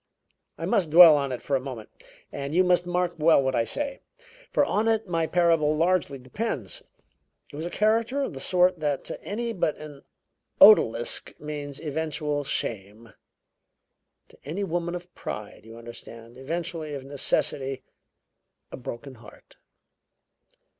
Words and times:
I 0.57 0.65
must 0.65 0.89
dwell 0.89 1.15
on 1.15 1.31
it 1.31 1.43
for 1.43 1.55
a 1.55 1.59
moment, 1.59 1.89
and 2.31 2.55
you 2.55 2.63
must 2.63 2.87
mark 2.87 3.13
well 3.19 3.39
what 3.43 3.53
I 3.53 3.65
say, 3.65 3.99
for 4.51 4.65
on 4.65 4.87
it 4.87 5.07
my 5.07 5.27
parable 5.27 5.77
largely 5.77 6.17
depends. 6.17 6.81
It 7.53 7.55
was 7.55 7.67
a 7.67 7.69
character 7.69 8.23
of 8.23 8.33
the 8.33 8.39
sort 8.39 8.79
that 8.79 9.03
to 9.03 9.23
any 9.23 9.53
but 9.53 9.77
an 9.77 10.01
odalisk 10.59 11.39
means 11.39 11.79
eventual 11.79 12.43
shame; 12.43 13.13
to 14.29 14.39
any 14.43 14.63
woman 14.63 14.95
of 14.95 15.13
pride, 15.13 15.65
you 15.65 15.77
understand, 15.77 16.35
eventually 16.35 16.95
of 16.95 17.03
necessity 17.03 17.83
a 18.71 18.77
broken 18.77 19.13
heart. 19.13 19.57